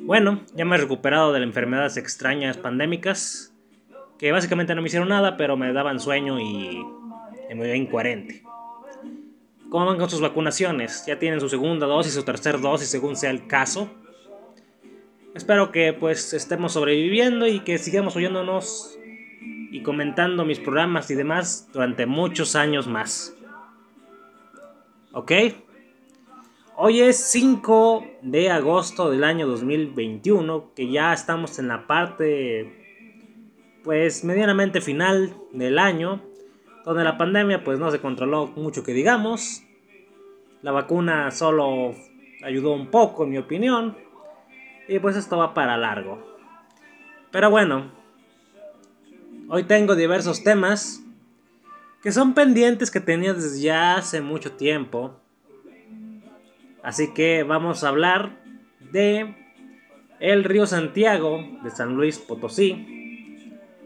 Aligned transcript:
Bueno, 0.00 0.42
ya 0.54 0.66
me 0.66 0.76
he 0.76 0.78
recuperado 0.78 1.32
de 1.32 1.40
las 1.40 1.46
enfermedades 1.46 1.96
extrañas 1.96 2.58
pandémicas, 2.58 3.54
que 4.18 4.30
básicamente 4.30 4.74
no 4.74 4.82
me 4.82 4.88
hicieron 4.88 5.08
nada, 5.08 5.38
pero 5.38 5.56
me 5.56 5.72
daban 5.72 6.00
sueño 6.00 6.38
y 6.38 6.84
me 7.48 7.62
veía 7.62 7.76
incoherente. 7.76 8.42
¿Cómo 9.70 9.86
van 9.86 9.96
con 9.96 10.10
sus 10.10 10.20
vacunaciones? 10.20 11.06
¿Ya 11.06 11.18
tienen 11.18 11.40
su 11.40 11.48
segunda 11.48 11.86
dosis 11.86 12.14
o 12.18 12.24
tercera 12.24 12.58
dosis 12.58 12.90
según 12.90 13.16
sea 13.16 13.30
el 13.30 13.46
caso? 13.46 13.88
Espero 15.34 15.72
que 15.72 15.94
pues 15.94 16.34
estemos 16.34 16.74
sobreviviendo 16.74 17.46
y 17.46 17.60
que 17.60 17.78
sigamos 17.78 18.16
oyéndonos 18.16 18.98
y 19.70 19.82
comentando 19.82 20.44
mis 20.44 20.58
programas 20.58 21.10
y 21.10 21.14
demás 21.14 21.68
durante 21.72 22.06
muchos 22.06 22.56
años 22.56 22.86
más. 22.86 23.36
¿Ok? 25.12 25.32
Hoy 26.76 27.00
es 27.00 27.16
5 27.30 28.04
de 28.22 28.50
agosto 28.50 29.10
del 29.10 29.24
año 29.24 29.46
2021, 29.46 30.72
que 30.74 30.90
ya 30.90 31.12
estamos 31.12 31.58
en 31.58 31.68
la 31.68 31.86
parte 31.86 32.82
pues 33.82 34.24
medianamente 34.24 34.80
final 34.80 35.34
del 35.52 35.78
año, 35.78 36.20
donde 36.84 37.04
la 37.04 37.16
pandemia 37.16 37.64
pues 37.64 37.78
no 37.78 37.90
se 37.90 38.00
controló 38.00 38.48
mucho 38.48 38.82
que 38.82 38.92
digamos. 38.92 39.62
La 40.62 40.72
vacuna 40.72 41.30
solo 41.30 41.94
ayudó 42.44 42.72
un 42.72 42.88
poco 42.88 43.24
en 43.24 43.30
mi 43.30 43.38
opinión. 43.38 43.96
Y 44.88 44.98
pues 44.98 45.16
esto 45.16 45.38
va 45.38 45.54
para 45.54 45.76
largo. 45.76 46.36
Pero 47.30 47.50
bueno, 47.50 47.90
hoy 49.48 49.64
tengo 49.64 49.94
diversos 49.94 50.42
temas 50.42 51.02
que 52.02 52.12
son 52.12 52.34
pendientes 52.34 52.90
que 52.90 53.00
tenía 53.00 53.34
desde 53.34 53.60
ya 53.60 53.96
hace 53.96 54.20
mucho 54.20 54.52
tiempo. 54.52 55.18
Así 56.82 57.12
que 57.14 57.42
vamos 57.42 57.82
a 57.82 57.88
hablar 57.88 58.40
de 58.92 59.34
el 60.20 60.44
río 60.44 60.66
Santiago 60.66 61.44
de 61.62 61.70
San 61.70 61.94
Luis 61.94 62.18
Potosí 62.18 62.96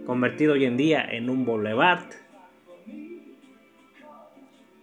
convertido 0.06 0.54
hoy 0.54 0.64
en 0.64 0.76
día 0.76 1.02
en 1.02 1.30
un 1.30 1.44
boulevard. 1.44 2.04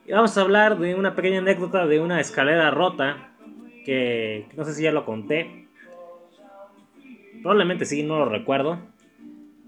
Y 0.05 0.11
vamos 0.11 0.37
a 0.37 0.41
hablar 0.41 0.79
de 0.79 0.95
una 0.95 1.15
pequeña 1.15 1.39
anécdota 1.39 1.85
de 1.85 1.99
una 1.99 2.21
escalera 2.21 2.71
rota 2.71 3.33
que 3.85 4.47
no 4.55 4.63
sé 4.63 4.73
si 4.73 4.83
ya 4.83 4.91
lo 4.91 5.05
conté. 5.05 5.67
Probablemente 7.41 7.85
sí, 7.85 8.03
no 8.03 8.19
lo 8.19 8.29
recuerdo. 8.29 8.79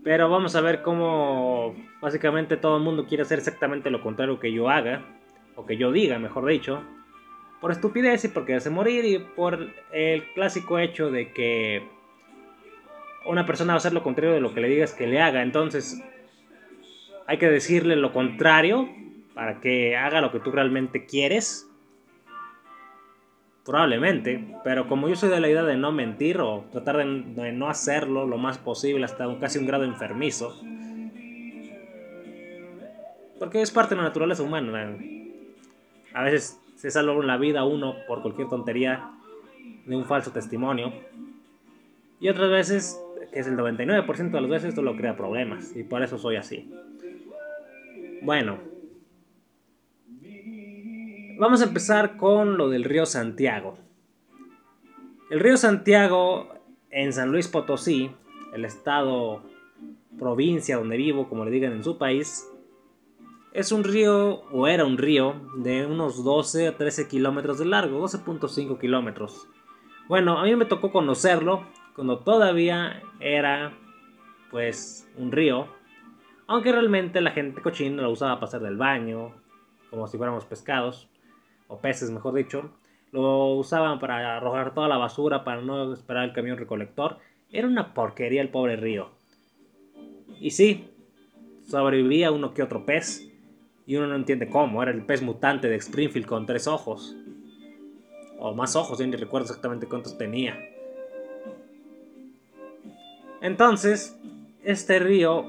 Pero 0.03 0.29
vamos 0.29 0.55
a 0.55 0.61
ver 0.61 0.81
cómo 0.81 1.75
básicamente 2.01 2.57
todo 2.57 2.77
el 2.77 2.83
mundo 2.83 3.05
quiere 3.05 3.23
hacer 3.23 3.39
exactamente 3.39 3.89
lo 3.89 4.01
contrario 4.01 4.39
que 4.39 4.51
yo 4.51 4.69
haga, 4.69 5.03
o 5.55 5.65
que 5.65 5.77
yo 5.77 5.91
diga, 5.91 6.19
mejor 6.19 6.45
dicho, 6.45 6.81
por 7.59 7.71
estupidez 7.71 8.23
y 8.23 8.29
porque 8.29 8.55
hace 8.55 8.69
morir 8.69 9.03
y 9.05 9.19
por 9.19 9.73
el 9.91 10.23
clásico 10.33 10.79
hecho 10.79 11.11
de 11.11 11.33
que 11.33 11.83
una 13.25 13.45
persona 13.45 13.73
va 13.73 13.75
a 13.75 13.77
hacer 13.77 13.93
lo 13.93 14.03
contrario 14.03 14.33
de 14.33 14.41
lo 14.41 14.53
que 14.53 14.61
le 14.61 14.69
digas 14.69 14.93
que 14.93 15.07
le 15.07 15.21
haga. 15.21 15.41
Entonces, 15.41 16.01
hay 17.27 17.37
que 17.37 17.49
decirle 17.49 17.95
lo 17.95 18.13
contrario 18.13 18.89
para 19.33 19.59
que 19.59 19.97
haga 19.97 20.21
lo 20.21 20.31
que 20.31 20.39
tú 20.39 20.51
realmente 20.51 21.05
quieres. 21.05 21.68
Probablemente, 23.65 24.55
pero 24.63 24.87
como 24.87 25.09
yo 25.09 25.15
soy 25.15 25.29
de 25.29 25.39
la 25.39 25.49
idea 25.49 25.63
de 25.63 25.77
no 25.77 25.91
mentir 25.91 26.39
o 26.39 26.65
tratar 26.71 26.97
de, 26.97 27.51
no 27.51 27.69
hacerlo 27.69 28.25
lo 28.25 28.37
más 28.37 28.57
posible 28.57 29.05
hasta 29.05 29.27
casi 29.39 29.59
un 29.59 29.67
grado 29.67 29.83
enfermizo, 29.83 30.55
porque 33.37 33.61
es 33.61 33.71
parte 33.71 33.95
de 33.95 34.01
la 34.01 34.07
naturaleza 34.07 34.43
humana. 34.43 34.97
A 36.13 36.23
veces 36.23 36.59
se 36.75 36.89
salva 36.89 37.13
la 37.23 37.37
vida 37.37 37.63
uno 37.63 37.95
por 38.07 38.21
cualquier 38.21 38.49
tontería 38.49 39.11
de 39.85 39.95
un 39.95 40.05
falso 40.05 40.31
testimonio. 40.31 40.91
Y 42.19 42.27
otras 42.27 42.49
veces 42.49 42.99
que 43.31 43.39
es 43.39 43.47
el 43.47 43.57
99% 43.57 44.31
de 44.31 44.41
las 44.41 44.49
veces 44.49 44.69
esto 44.69 44.81
lo 44.81 44.95
crea 44.95 45.15
problemas 45.15 45.75
y 45.75 45.83
por 45.83 46.01
eso 46.01 46.17
soy 46.17 46.35
así. 46.35 46.71
Bueno, 48.21 48.57
vamos 51.39 51.61
a 51.61 51.65
empezar 51.65 52.17
con 52.17 52.57
lo 52.57 52.69
del 52.69 52.83
río 52.83 53.05
Santiago. 53.05 53.77
El 55.31 55.39
río 55.39 55.55
Santiago 55.55 56.49
en 56.91 57.13
San 57.13 57.31
Luis 57.31 57.47
Potosí, 57.47 58.11
el 58.53 58.65
estado, 58.65 59.41
provincia 60.17 60.77
donde 60.77 60.97
vivo, 60.97 61.29
como 61.29 61.45
le 61.45 61.51
digan 61.51 61.71
en 61.71 61.83
su 61.83 61.97
país, 61.97 62.45
es 63.53 63.71
un 63.71 63.83
río, 63.85 64.41
o 64.51 64.67
era 64.67 64.85
un 64.85 64.97
río, 64.97 65.35
de 65.55 65.85
unos 65.85 66.23
12 66.23 66.67
a 66.67 66.77
13 66.77 67.07
kilómetros 67.07 67.57
de 67.57 67.65
largo, 67.65 68.01
12.5 68.01 68.77
kilómetros. 68.77 69.47
Bueno, 70.09 70.39
a 70.39 70.43
mí 70.43 70.55
me 70.55 70.65
tocó 70.65 70.91
conocerlo 70.91 71.65
cuando 71.95 72.19
todavía 72.19 73.01
era 73.19 73.71
pues 74.51 75.07
un 75.17 75.31
río, 75.31 75.67
aunque 76.47 76.71
realmente 76.71 77.21
la 77.21 77.31
gente 77.31 77.61
cochina 77.61 78.01
lo 78.01 78.11
usaba 78.11 78.35
para 78.35 78.47
hacer 78.47 78.61
del 78.61 78.77
baño, 78.77 79.33
como 79.89 80.07
si 80.07 80.17
fuéramos 80.17 80.45
pescados, 80.45 81.08
o 81.69 81.77
peces 81.77 82.11
mejor 82.11 82.33
dicho, 82.33 82.71
lo 83.11 83.53
usaban 83.53 83.99
para 83.99 84.35
arrojar 84.35 84.73
toda 84.73 84.89
la 84.89 84.97
basura 84.97 85.43
para 85.45 85.61
no 85.61 85.93
esperar 85.93 86.25
el 86.25 86.33
camión 86.33 86.57
recolector, 86.57 87.17
era 87.51 87.67
una 87.67 87.93
porquería 87.93 88.41
el 88.41 88.49
pobre 88.49 88.75
río. 88.75 89.11
Y 90.41 90.51
sí, 90.51 90.89
sobrevivía 91.67 92.31
uno 92.31 92.53
que 92.53 92.63
otro 92.63 92.85
pez, 92.85 93.31
y 93.85 93.95
uno 93.95 94.07
no 94.07 94.15
entiende 94.15 94.49
cómo, 94.49 94.83
era 94.83 94.91
el 94.91 95.05
pez 95.05 95.21
mutante 95.21 95.69
de 95.69 95.75
Springfield 95.77 96.27
con 96.27 96.45
tres 96.45 96.67
ojos. 96.67 97.15
O 98.39 98.53
más 98.53 98.75
ojos, 98.75 98.99
yo 98.99 99.07
ni 99.07 99.15
recuerdo 99.15 99.45
exactamente 99.45 99.87
cuántos 99.87 100.17
tenía. 100.17 100.57
Entonces, 103.41 104.19
este 104.63 104.99
río, 104.99 105.45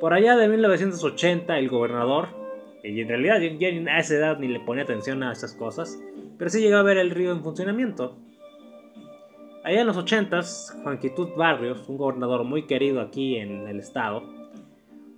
por 0.00 0.12
allá 0.12 0.36
de 0.36 0.48
1980, 0.48 1.58
el 1.58 1.68
gobernador, 1.68 2.43
y 2.84 3.00
en 3.00 3.08
realidad 3.08 3.40
yo, 3.40 3.68
a 3.90 3.98
esa 3.98 4.14
edad 4.14 4.38
ni 4.38 4.48
le 4.48 4.60
ponía 4.60 4.84
atención 4.84 5.22
a 5.22 5.32
esas 5.32 5.54
cosas, 5.54 5.98
pero 6.38 6.50
sí 6.50 6.60
llegó 6.60 6.76
a 6.76 6.82
ver 6.82 6.98
el 6.98 7.10
río 7.10 7.32
en 7.32 7.42
funcionamiento. 7.42 8.18
Allá 9.64 9.80
en 9.80 9.86
los 9.86 9.96
80s, 9.96 10.82
Juanquitud 10.82 11.30
Barrios, 11.36 11.88
un 11.88 11.96
gobernador 11.96 12.44
muy 12.44 12.66
querido 12.66 13.00
aquí 13.00 13.36
en 13.36 13.66
el 13.66 13.80
estado, 13.80 14.22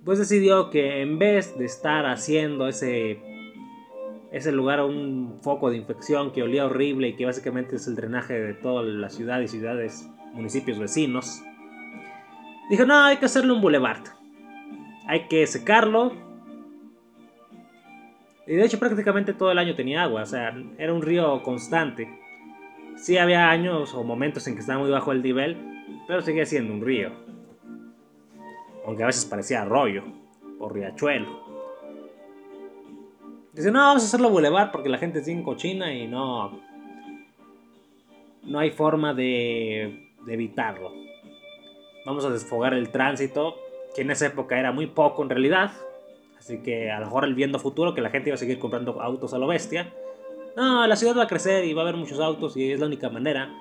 pues 0.05 0.19
decidió 0.19 0.69
que 0.69 1.01
en 1.01 1.19
vez 1.19 1.57
de 1.57 1.65
estar 1.65 2.05
haciendo 2.05 2.69
ese, 2.69 3.19
ese 4.31 4.53
lugar 4.53 4.81
un 4.81 5.39
foco 5.41 5.69
de 5.69 5.75
infección 5.75 6.31
que 6.31 6.43
olía 6.43 6.65
horrible 6.65 7.09
y 7.09 7.15
que 7.17 7.25
básicamente 7.25 7.75
es 7.75 7.87
el 7.87 7.95
drenaje 7.95 8.39
de 8.39 8.53
toda 8.53 8.83
la 8.83 9.09
ciudad 9.09 9.41
y 9.41 9.49
ciudades, 9.49 10.09
municipios 10.33 10.79
vecinos, 10.79 11.43
Dijo, 12.69 12.85
no, 12.85 13.05
hay 13.05 13.17
que 13.17 13.25
hacerle 13.25 13.53
un 13.53 13.61
boulevard. 13.61 14.03
Hay 15.07 15.27
que 15.27 15.47
secarlo. 15.47 16.11
Y 18.47 18.55
de 18.55 18.65
hecho 18.65 18.79
prácticamente 18.79 19.33
todo 19.33 19.51
el 19.51 19.57
año 19.57 19.75
tenía 19.75 20.03
agua, 20.03 20.23
o 20.23 20.25
sea, 20.25 20.55
era 20.77 20.93
un 20.93 21.01
río 21.01 21.43
constante. 21.43 22.07
Sí 22.95 23.17
había 23.17 23.49
años 23.49 23.93
o 23.93 24.03
momentos 24.03 24.47
en 24.47 24.55
que 24.55 24.61
estaba 24.61 24.79
muy 24.79 24.89
bajo 24.89 25.11
el 25.11 25.21
nivel, 25.21 25.57
pero 26.07 26.21
seguía 26.21 26.45
siendo 26.45 26.73
un 26.73 26.81
río. 26.81 27.11
Aunque 28.85 29.03
a 29.03 29.07
veces 29.07 29.25
parecía 29.25 29.61
arroyo 29.61 30.03
o 30.59 30.69
riachuelo. 30.69 31.45
Dice, 33.53 33.71
no, 33.71 33.79
vamos 33.79 34.03
a 34.03 34.05
hacerlo 34.05 34.29
boulevard 34.29 34.71
porque 34.71 34.89
la 34.89 34.97
gente 34.97 35.19
es 35.19 35.25
bien 35.25 35.43
cochina 35.43 35.93
y 35.93 36.07
no... 36.07 36.65
No 38.43 38.59
hay 38.59 38.71
forma 38.71 39.13
de, 39.13 40.13
de 40.25 40.33
evitarlo 40.33 41.07
vamos 42.07 42.23
a 42.23 42.29
desfogar 42.29 42.73
el 42.73 42.89
tránsito, 42.89 43.57
que 43.93 44.01
en 44.01 44.11
esa 44.11 44.27
época 44.27 44.57
era 44.57 44.71
muy 44.71 44.87
poco 44.87 45.23
en 45.23 45.29
realidad. 45.29 45.71
Así 46.47 46.59
que 46.59 46.89
a 46.89 47.01
lo 47.01 47.07
mejor 47.07 47.25
el 47.25 47.35
viendo 47.35 47.59
futuro 47.59 47.93
que 47.93 47.99
la 47.99 48.09
gente 48.09 48.29
iba 48.29 48.35
a 48.35 48.37
seguir 48.37 48.57
comprando 48.57 49.01
autos 49.01 49.33
a 49.33 49.37
lo 49.37 49.47
bestia. 49.47 49.93
No, 50.55 50.87
la 50.87 50.95
ciudad 50.95 51.17
va 51.17 51.23
a 51.23 51.27
crecer 51.27 51.65
y 51.65 51.73
va 51.73 51.81
a 51.81 51.83
haber 51.83 51.97
muchos 51.97 52.21
autos 52.21 52.55
y 52.55 52.71
es 52.71 52.79
la 52.79 52.85
única 52.85 53.09
manera 53.09 53.53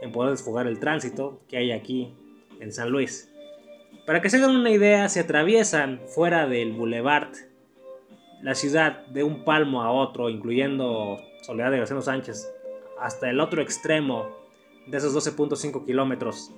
en 0.00 0.10
poder 0.10 0.32
desfogar 0.32 0.66
el 0.66 0.80
tránsito 0.80 1.38
que 1.46 1.56
hay 1.56 1.70
aquí 1.70 2.12
en 2.58 2.72
San 2.72 2.90
Luis. 2.90 3.32
Para 4.06 4.20
que 4.20 4.28
se 4.28 4.38
hagan 4.38 4.56
una 4.56 4.70
idea, 4.70 5.08
se 5.08 5.20
atraviesan 5.20 6.00
fuera 6.08 6.48
del 6.48 6.72
boulevard 6.72 7.28
la 8.42 8.56
ciudad 8.56 9.06
de 9.06 9.22
un 9.22 9.44
palmo 9.44 9.84
a 9.84 9.92
otro, 9.92 10.28
incluyendo 10.28 11.20
Soledad 11.42 11.70
de 11.70 11.78
García 11.78 12.00
Sánchez, 12.00 12.52
hasta 12.98 13.30
el 13.30 13.38
otro 13.38 13.62
extremo 13.62 14.26
de 14.88 14.98
esos 14.98 15.14
12.5 15.14 15.86
kilómetros 15.86 16.50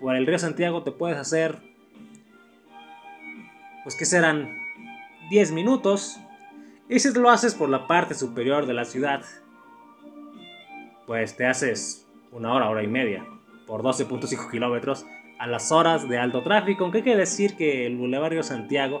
por 0.00 0.16
el 0.16 0.26
río 0.26 0.38
Santiago 0.38 0.82
te 0.82 0.90
puedes 0.90 1.18
hacer, 1.18 1.58
pues 3.84 3.94
que 3.94 4.06
serán 4.06 4.61
10 5.32 5.52
minutos. 5.52 6.20
Y 6.90 6.98
si 6.98 7.10
lo 7.14 7.30
haces 7.30 7.54
por 7.54 7.70
la 7.70 7.86
parte 7.86 8.14
superior 8.14 8.66
de 8.66 8.74
la 8.74 8.84
ciudad, 8.84 9.24
pues 11.06 11.38
te 11.38 11.46
haces 11.46 12.06
una 12.32 12.52
hora, 12.52 12.68
hora 12.68 12.82
y 12.82 12.86
media, 12.86 13.24
por 13.66 13.82
12.5 13.82 14.50
kilómetros, 14.50 15.06
a 15.38 15.46
las 15.46 15.72
horas 15.72 16.06
de 16.06 16.18
alto 16.18 16.42
tráfico, 16.42 16.84
aunque 16.84 16.98
hay 16.98 17.04
que 17.04 17.16
decir 17.16 17.56
que 17.56 17.86
el 17.86 17.96
Boulevard 17.96 18.42
Santiago 18.42 19.00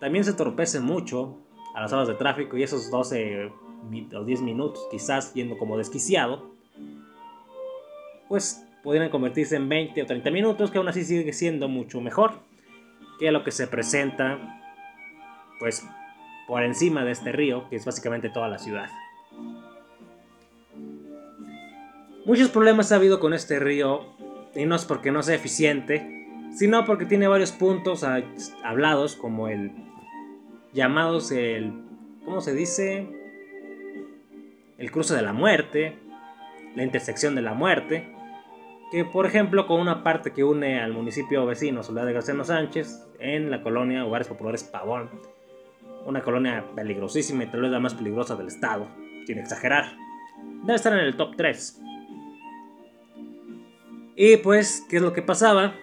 también 0.00 0.24
se 0.24 0.32
torpece 0.32 0.80
mucho 0.80 1.36
a 1.74 1.82
las 1.82 1.92
horas 1.92 2.08
de 2.08 2.14
tráfico 2.14 2.56
y 2.56 2.62
esos 2.62 2.90
12 2.90 3.52
o 4.16 4.24
10 4.24 4.40
minutos, 4.40 4.88
quizás 4.90 5.34
yendo 5.34 5.58
como 5.58 5.76
desquiciado, 5.76 6.50
pues 8.26 8.66
podrían 8.82 9.10
convertirse 9.10 9.56
en 9.56 9.68
20 9.68 10.00
o 10.00 10.06
30 10.06 10.30
minutos, 10.30 10.70
que 10.70 10.78
aún 10.78 10.88
así 10.88 11.04
sigue 11.04 11.34
siendo 11.34 11.68
mucho 11.68 12.00
mejor 12.00 12.40
que 13.18 13.30
lo 13.32 13.44
que 13.44 13.50
se 13.50 13.66
presenta, 13.66 14.58
pues 15.58 15.86
por 16.46 16.62
encima 16.62 17.04
de 17.04 17.12
este 17.12 17.32
río, 17.32 17.68
que 17.68 17.76
es 17.76 17.84
básicamente 17.84 18.30
toda 18.30 18.48
la 18.48 18.58
ciudad. 18.58 18.88
Muchos 22.24 22.50
problemas 22.50 22.92
ha 22.92 22.96
habido 22.96 23.20
con 23.20 23.34
este 23.34 23.58
río, 23.58 24.14
y 24.54 24.66
no 24.66 24.76
es 24.76 24.84
porque 24.84 25.12
no 25.12 25.22
sea 25.22 25.34
eficiente, 25.34 26.26
sino 26.54 26.84
porque 26.84 27.06
tiene 27.06 27.28
varios 27.28 27.52
puntos 27.52 28.04
hablados, 28.64 29.14
como 29.14 29.48
el 29.48 29.72
llamados 30.72 31.32
el, 31.32 31.72
¿cómo 32.24 32.40
se 32.40 32.54
dice? 32.54 33.08
El 34.76 34.90
cruce 34.90 35.14
de 35.14 35.22
la 35.22 35.32
muerte, 35.32 35.98
la 36.76 36.84
intersección 36.84 37.34
de 37.34 37.42
la 37.42 37.54
muerte, 37.54 38.14
que 38.90 39.04
por 39.04 39.26
ejemplo 39.26 39.66
con 39.66 39.80
una 39.80 40.02
parte 40.02 40.32
que 40.32 40.44
une 40.44 40.80
al 40.80 40.92
municipio 40.92 41.44
vecino 41.46 41.82
Soledad 41.82 42.06
de 42.06 42.12
García 42.12 42.44
Sánchez 42.44 43.06
en 43.18 43.50
la 43.50 43.62
colonia 43.62 44.06
Hogares 44.06 44.28
Populares 44.28 44.64
Pavón, 44.64 45.10
una 46.08 46.22
colonia 46.22 46.64
peligrosísima 46.74 47.44
y 47.44 47.46
tal 47.48 47.60
vez 47.60 47.70
la 47.70 47.80
más 47.80 47.94
peligrosa 47.94 48.34
del 48.34 48.46
estado, 48.46 48.88
sin 49.26 49.38
exagerar. 49.38 49.94
Debe 50.62 50.74
estar 50.74 50.92
en 50.94 51.00
el 51.00 51.16
top 51.16 51.36
3. 51.36 51.82
Y 54.16 54.38
pues, 54.38 54.86
¿qué 54.88 54.96
es 54.96 55.02
lo 55.02 55.12
que 55.12 55.20
pasaba? 55.20 55.74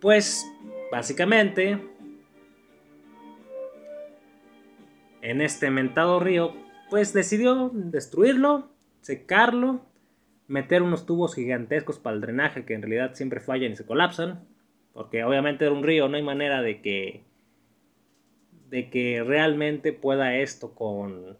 Pues, 0.00 0.46
básicamente, 0.92 1.78
en 5.22 5.40
este 5.40 5.70
mentado 5.70 6.20
río, 6.20 6.54
pues 6.90 7.14
decidió 7.14 7.70
destruirlo, 7.72 8.68
secarlo, 9.00 9.80
meter 10.46 10.82
unos 10.82 11.06
tubos 11.06 11.34
gigantescos 11.34 11.98
para 11.98 12.16
el 12.16 12.20
drenaje 12.20 12.66
que 12.66 12.74
en 12.74 12.82
realidad 12.82 13.14
siempre 13.14 13.40
fallan 13.40 13.72
y 13.72 13.76
se 13.76 13.86
colapsan, 13.86 14.46
porque 14.92 15.24
obviamente 15.24 15.64
era 15.64 15.74
un 15.74 15.84
río, 15.84 16.08
no 16.08 16.16
hay 16.16 16.22
manera 16.22 16.60
de 16.60 16.82
que 16.82 17.29
de 18.70 18.88
que 18.88 19.22
realmente 19.22 19.92
pueda 19.92 20.36
esto 20.36 20.74
con 20.74 21.38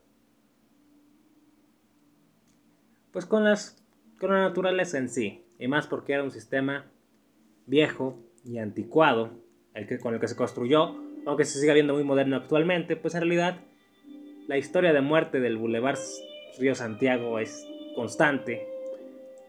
pues 3.13 3.25
con 3.25 3.45
las 3.45 3.83
con 4.19 4.31
la 4.31 4.43
naturaleza 4.43 4.99
en 4.99 5.09
sí 5.09 5.45
y 5.59 5.69
más 5.69 5.87
porque 5.87 6.13
era 6.13 6.23
un 6.23 6.31
sistema 6.31 6.91
viejo 7.67 8.19
y 8.45 8.59
anticuado 8.59 9.31
el 9.75 9.87
que, 9.87 9.99
con 9.99 10.15
el 10.15 10.21
que 10.21 10.29
se 10.29 10.37
construyó 10.37 10.97
aunque 11.27 11.45
se 11.45 11.59
siga 11.61 11.75
viendo 11.75 11.95
muy 11.95 12.05
moderno 12.05 12.37
actualmente 12.37 12.97
pues 12.97 13.15
en 13.15 13.21
realidad 13.23 13.61
la 14.49 14.59
historia 14.59 14.93
de 14.93 15.01
muerte 15.01 15.39
del 15.41 15.57
Boulevard 15.57 15.99
Río 16.59 16.75
Santiago 16.75 17.39
es 17.39 17.67
constante. 17.95 18.67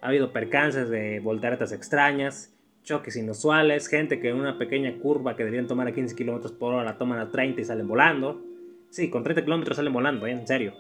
Ha 0.02 0.08
habido 0.08 0.32
percances 0.32 0.90
de 0.90 1.20
volteretas 1.20 1.72
extrañas 1.72 2.51
choques 2.84 3.16
inusuales, 3.16 3.88
gente 3.88 4.20
que 4.20 4.30
en 4.30 4.38
una 4.38 4.58
pequeña 4.58 4.98
curva 5.00 5.36
que 5.36 5.44
debían 5.44 5.68
tomar 5.68 5.88
a 5.88 5.94
15 5.94 6.16
km 6.16 6.52
por 6.58 6.74
hora 6.74 6.84
la 6.84 6.98
toman 6.98 7.20
a 7.20 7.32
30 7.32 7.62
y 7.62 7.66
salen 7.66 7.88
volando. 7.88 8.42
Sí, 8.90 9.10
con 9.10 9.24
30 9.24 9.46
km 9.46 9.74
salen 9.74 9.94
volando, 9.94 10.26
¿eh? 10.28 10.32
en 10.32 10.48
serio. 10.48 10.74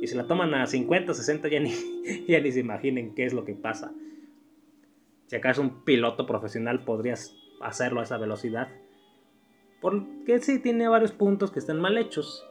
Y 0.00 0.06
si 0.06 0.14
la 0.14 0.26
toman 0.26 0.54
a 0.54 0.66
50, 0.66 1.14
60 1.14 1.48
ya 1.48 1.60
ni, 1.60 1.72
ya 2.28 2.40
ni 2.40 2.52
se 2.52 2.60
imaginen 2.60 3.14
qué 3.14 3.24
es 3.24 3.32
lo 3.32 3.44
que 3.44 3.54
pasa. 3.54 3.92
Si 5.26 5.36
acaso 5.36 5.62
un 5.62 5.84
piloto 5.84 6.26
profesional 6.26 6.84
podrías 6.84 7.34
hacerlo 7.60 8.00
a 8.00 8.04
esa 8.04 8.18
velocidad. 8.18 8.68
Porque 9.80 10.38
sí 10.40 10.58
tiene 10.58 10.88
varios 10.88 11.12
puntos 11.12 11.50
que 11.50 11.58
están 11.58 11.80
mal 11.80 11.98
hechos. 11.98 12.44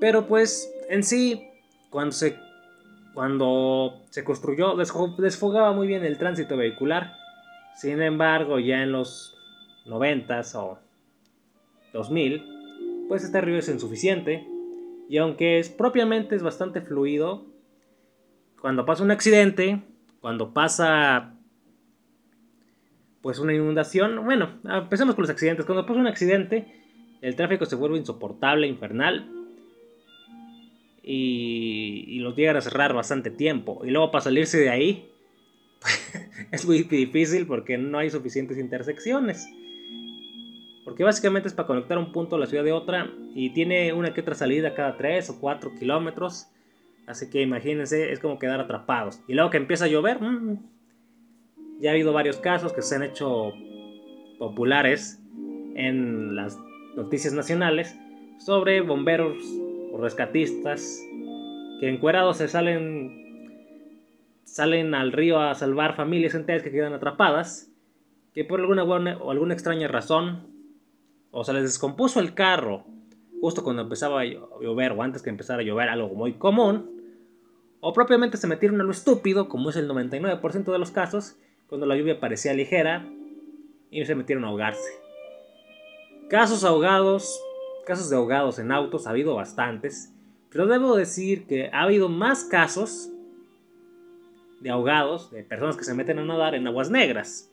Pero 0.00 0.26
pues 0.26 0.72
en 0.88 1.02
sí, 1.02 1.48
cuando 1.90 2.12
se, 2.12 2.36
cuando 3.12 4.02
se 4.10 4.24
construyó, 4.24 4.74
desfogaba 4.76 5.72
muy 5.72 5.86
bien 5.86 6.04
el 6.04 6.18
tránsito 6.18 6.56
vehicular 6.56 7.23
sin 7.74 8.00
embargo, 8.00 8.58
ya 8.58 8.82
en 8.82 8.92
los 8.92 9.36
90 9.86 10.40
o 10.54 10.78
2000, 11.92 13.06
pues 13.08 13.24
este 13.24 13.40
río 13.40 13.58
es 13.58 13.68
insuficiente. 13.68 14.46
Y 15.08 15.18
aunque 15.18 15.58
es 15.58 15.68
propiamente 15.68 16.34
es 16.34 16.42
bastante 16.42 16.80
fluido, 16.80 17.46
cuando 18.60 18.86
pasa 18.86 19.02
un 19.02 19.10
accidente, 19.10 19.82
cuando 20.20 20.54
pasa 20.54 21.34
pues 23.20 23.38
una 23.38 23.54
inundación, 23.54 24.22
bueno, 24.24 24.60
empecemos 24.64 25.14
con 25.14 25.22
los 25.22 25.30
accidentes. 25.30 25.64
Cuando 25.64 25.86
pasa 25.86 25.98
un 25.98 26.06
accidente, 26.06 26.66
el 27.22 27.36
tráfico 27.36 27.64
se 27.64 27.74
vuelve 27.74 27.98
insoportable, 27.98 28.66
infernal. 28.66 29.30
Y, 31.02 32.04
y 32.06 32.18
los 32.20 32.36
llegan 32.36 32.56
a 32.56 32.60
cerrar 32.60 32.94
bastante 32.94 33.30
tiempo. 33.30 33.82
Y 33.84 33.90
luego 33.90 34.10
para 34.10 34.24
salirse 34.24 34.58
de 34.58 34.70
ahí, 34.70 35.10
es 36.54 36.66
muy 36.66 36.82
difícil 36.82 37.46
porque 37.46 37.76
no 37.76 37.98
hay 37.98 38.10
suficientes 38.10 38.58
intersecciones. 38.58 39.48
Porque 40.84 41.04
básicamente 41.04 41.48
es 41.48 41.54
para 41.54 41.66
conectar 41.66 41.98
un 41.98 42.12
punto 42.12 42.36
a 42.36 42.38
la 42.38 42.46
ciudad 42.46 42.64
de 42.64 42.72
otra 42.72 43.10
y 43.34 43.50
tiene 43.50 43.92
una 43.92 44.14
que 44.14 44.20
otra 44.20 44.34
salida 44.34 44.74
cada 44.74 44.96
3 44.96 45.30
o 45.30 45.40
4 45.40 45.74
kilómetros. 45.78 46.48
Así 47.06 47.28
que 47.30 47.42
imagínense, 47.42 48.12
es 48.12 48.20
como 48.20 48.38
quedar 48.38 48.60
atrapados. 48.60 49.20
Y 49.26 49.34
luego 49.34 49.50
que 49.50 49.56
empieza 49.56 49.86
a 49.86 49.88
llover, 49.88 50.20
mm, 50.20 50.58
ya 51.80 51.90
ha 51.90 51.92
habido 51.92 52.12
varios 52.12 52.36
casos 52.36 52.72
que 52.72 52.82
se 52.82 52.94
han 52.94 53.02
hecho 53.02 53.52
populares 54.38 55.20
en 55.74 56.36
las 56.36 56.58
noticias 56.96 57.34
nacionales 57.34 57.96
sobre 58.38 58.80
bomberos 58.80 59.36
o 59.92 59.98
rescatistas 59.98 61.02
que 61.80 61.88
encuerados 61.88 62.38
se 62.38 62.48
salen 62.48 63.23
salen 64.44 64.94
al 64.94 65.12
río 65.12 65.40
a 65.40 65.54
salvar 65.54 65.96
familias 65.96 66.34
enteras 66.34 66.62
que 66.62 66.70
quedan 66.70 66.92
atrapadas, 66.92 67.70
que 68.32 68.44
por 68.44 68.60
alguna 68.60 68.84
o 68.84 69.30
alguna 69.30 69.54
extraña 69.54 69.88
razón, 69.88 70.48
o 71.30 71.44
se 71.44 71.52
les 71.52 71.64
descompuso 71.64 72.20
el 72.20 72.34
carro 72.34 72.84
justo 73.44 73.62
cuando 73.62 73.82
empezaba 73.82 74.22
a 74.22 74.24
llover 74.24 74.92
o 74.92 75.02
antes 75.02 75.20
que 75.20 75.28
empezara 75.28 75.60
a 75.60 75.64
llover, 75.66 75.90
algo 75.90 76.08
muy 76.14 76.32
común, 76.32 76.90
o 77.80 77.92
propiamente 77.92 78.38
se 78.38 78.46
metieron 78.46 78.80
a 78.80 78.84
lo 78.84 78.90
estúpido, 78.90 79.50
como 79.50 79.68
es 79.68 79.76
el 79.76 79.86
99% 79.86 80.72
de 80.72 80.78
los 80.78 80.90
casos, 80.90 81.36
cuando 81.66 81.86
la 81.86 81.94
lluvia 81.94 82.20
parecía 82.20 82.54
ligera 82.54 83.06
y 83.90 84.02
se 84.06 84.14
metieron 84.14 84.44
a 84.44 84.48
ahogarse. 84.48 84.90
Casos 86.30 86.64
ahogados, 86.64 87.38
casos 87.84 88.08
de 88.08 88.16
ahogados 88.16 88.58
en 88.58 88.72
autos 88.72 89.06
ha 89.06 89.10
habido 89.10 89.34
bastantes, 89.34 90.14
pero 90.48 90.66
debo 90.66 90.96
decir 90.96 91.46
que 91.46 91.68
ha 91.70 91.82
habido 91.82 92.08
más 92.08 92.44
casos 92.44 93.10
de 94.64 94.70
ahogados, 94.70 95.30
de 95.30 95.44
personas 95.44 95.76
que 95.76 95.84
se 95.84 95.92
meten 95.92 96.18
a 96.18 96.24
nadar 96.24 96.54
en 96.54 96.66
aguas 96.66 96.90
negras 96.90 97.52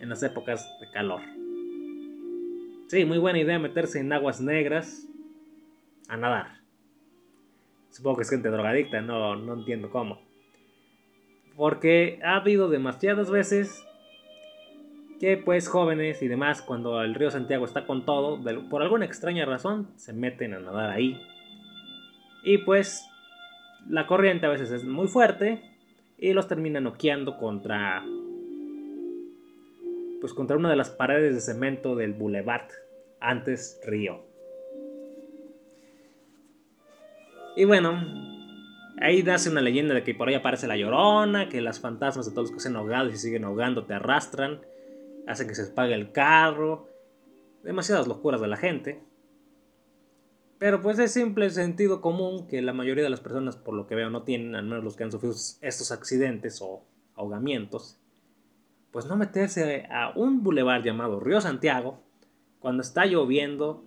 en 0.00 0.08
las 0.08 0.24
épocas 0.24 0.68
de 0.80 0.90
calor. 0.90 1.20
Sí, 2.88 3.04
muy 3.04 3.18
buena 3.18 3.38
idea 3.38 3.60
meterse 3.60 4.00
en 4.00 4.12
aguas 4.12 4.40
negras 4.40 5.06
a 6.08 6.16
nadar. 6.16 6.58
Supongo 7.90 8.16
que 8.16 8.22
es 8.24 8.30
gente 8.30 8.48
drogadicta, 8.48 9.00
no, 9.00 9.36
no 9.36 9.54
entiendo 9.54 9.88
cómo. 9.90 10.20
Porque 11.56 12.18
ha 12.24 12.34
habido 12.34 12.68
demasiadas 12.68 13.30
veces 13.30 13.86
que 15.20 15.36
pues 15.36 15.68
jóvenes 15.68 16.22
y 16.22 16.28
demás, 16.28 16.60
cuando 16.60 17.00
el 17.02 17.14
río 17.14 17.30
Santiago 17.30 17.66
está 17.66 17.86
con 17.86 18.04
todo, 18.04 18.40
por 18.68 18.82
alguna 18.82 19.04
extraña 19.04 19.44
razón, 19.44 19.92
se 19.94 20.12
meten 20.12 20.54
a 20.54 20.58
nadar 20.58 20.90
ahí. 20.90 21.24
Y 22.42 22.58
pues 22.58 23.08
la 23.88 24.08
corriente 24.08 24.46
a 24.46 24.50
veces 24.50 24.72
es 24.72 24.82
muy 24.82 25.06
fuerte 25.06 25.67
y 26.18 26.32
los 26.32 26.48
termina 26.48 26.80
noqueando 26.80 27.36
contra 27.38 28.04
pues 30.20 30.34
contra 30.34 30.56
una 30.56 30.68
de 30.68 30.76
las 30.76 30.90
paredes 30.90 31.34
de 31.34 31.40
cemento 31.40 31.94
del 31.94 32.12
boulevard 32.12 32.68
antes 33.20 33.80
río. 33.86 34.24
Y 37.56 37.64
bueno 37.64 38.02
ahí 39.00 39.22
nace 39.22 39.48
una 39.48 39.60
leyenda 39.60 39.94
de 39.94 40.02
que 40.02 40.14
por 40.14 40.28
ahí 40.28 40.34
aparece 40.34 40.66
la 40.66 40.76
llorona 40.76 41.48
que 41.48 41.60
las 41.60 41.78
fantasmas 41.78 42.26
de 42.26 42.32
todos 42.32 42.48
los 42.48 42.56
que 42.56 42.60
se 42.60 42.68
han 42.68 42.76
ahogado 42.76 43.08
y 43.08 43.16
siguen 43.16 43.44
ahogando 43.44 43.84
te 43.84 43.94
arrastran 43.94 44.60
hacen 45.28 45.46
que 45.46 45.54
se 45.54 45.70
apague 45.70 45.94
el 45.94 46.10
carro 46.10 46.88
demasiadas 47.62 48.08
locuras 48.08 48.40
de 48.40 48.48
la 48.48 48.56
gente 48.56 49.07
pero 50.58 50.80
pues 50.80 50.98
es 50.98 51.12
simple 51.12 51.50
sentido 51.50 52.00
común 52.00 52.46
que 52.48 52.60
la 52.62 52.72
mayoría 52.72 53.04
de 53.04 53.10
las 53.10 53.20
personas, 53.20 53.56
por 53.56 53.74
lo 53.74 53.86
que 53.86 53.94
veo, 53.94 54.10
no 54.10 54.22
tienen, 54.22 54.54
al 54.54 54.64
menos 54.64 54.82
los 54.82 54.96
que 54.96 55.04
han 55.04 55.12
sufrido 55.12 55.34
estos 55.60 55.92
accidentes 55.92 56.60
o 56.60 56.82
ahogamientos, 57.14 57.98
pues 58.90 59.06
no 59.06 59.16
meterse 59.16 59.86
a 59.90 60.12
un 60.16 60.42
bulevar 60.42 60.82
llamado 60.82 61.20
Río 61.20 61.40
Santiago 61.40 62.02
cuando 62.58 62.82
está 62.82 63.06
lloviendo 63.06 63.84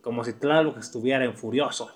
como 0.00 0.24
si 0.24 0.32
que 0.32 0.80
estuviera 0.80 1.24
en 1.24 1.34
furioso. 1.34 1.90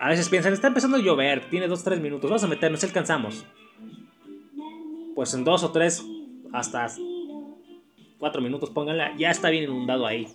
A 0.00 0.08
veces 0.08 0.28
piensan, 0.28 0.52
está 0.52 0.66
empezando 0.66 0.96
a 0.96 1.00
llover, 1.00 1.48
tiene 1.48 1.68
2-3 1.68 2.00
minutos, 2.00 2.28
vamos 2.28 2.42
a 2.42 2.48
meternos, 2.48 2.82
alcanzamos. 2.82 3.46
pues 5.14 5.32
en 5.34 5.44
dos 5.44 5.62
o 5.62 5.70
tres, 5.70 6.04
hasta 6.52 6.88
cuatro 8.18 8.42
minutos, 8.42 8.70
pónganla, 8.70 9.16
ya 9.16 9.30
está 9.30 9.50
bien 9.50 9.64
inundado 9.64 10.06
ahí. 10.06 10.26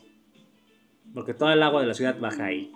Porque 1.17 1.33
todo 1.33 1.51
el 1.51 1.63
agua 1.63 1.81
de 1.81 1.87
la 1.87 1.95
ciudad 1.95 2.19
baja 2.19 2.45
ahí. 2.45 2.71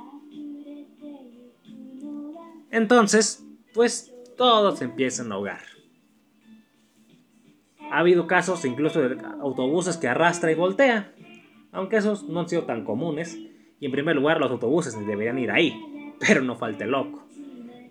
Entonces, 2.71 3.45
pues 3.71 4.11
todos 4.35 4.81
empiezan 4.81 5.31
a 5.31 5.35
ahogar. 5.35 5.61
Ha 7.91 7.99
habido 7.99 8.25
casos 8.25 8.65
incluso 8.65 8.99
de 8.99 9.23
autobuses 9.41 9.97
que 9.97 10.07
arrastra 10.07 10.51
y 10.51 10.55
voltea, 10.55 11.13
aunque 11.71 11.97
esos 11.97 12.23
no 12.23 12.39
han 12.39 12.49
sido 12.49 12.63
tan 12.63 12.83
comunes. 12.83 13.37
Y 13.79 13.85
en 13.85 13.91
primer 13.91 14.15
lugar, 14.15 14.39
los 14.39 14.49
autobuses 14.49 14.97
deberían 15.05 15.37
ir 15.37 15.51
ahí, 15.51 15.79
pero 16.19 16.41
no 16.41 16.55
falte 16.55 16.87
loco. 16.87 17.23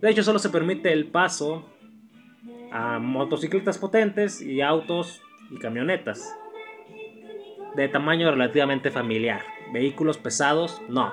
De 0.01 0.11
hecho, 0.11 0.25
solo 0.25 0.41
se 0.41 0.51
permite 0.51 0.93
el 0.93 1.07
paso 1.07 1.65
a 2.73 2.99
motocicletas 2.99 3.79
potentes 3.79 4.43
y 4.43 4.63
autos 4.63 5.23
y 5.49 5.59
camionetas 5.59 6.37
de 7.77 7.87
tamaño 7.87 8.33
relativamente 8.33 8.91
familiar. 8.91 9.60
Vehículos 9.73 10.19
pesados, 10.19 10.81
no. 10.89 11.13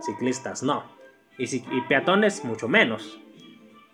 Ciclistas, 0.00 0.62
no. 0.62 0.84
Y, 1.38 1.80
peatones, 1.88 2.44
mucho 2.44 2.68
menos. 2.68 3.18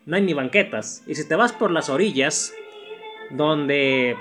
No 0.06 0.16
hay 0.16 0.22
ni 0.22 0.34
banquetas. 0.34 1.02
Y 1.06 1.14
si 1.14 1.26
te 1.26 1.36
vas 1.36 1.52
por 1.52 1.70
las 1.70 1.88
orillas, 1.88 2.52
donde 3.30 4.16